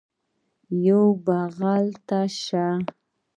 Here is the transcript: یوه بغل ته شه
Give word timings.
یوه 0.85 1.11
بغل 1.25 1.85
ته 2.07 2.19
شه 2.41 2.65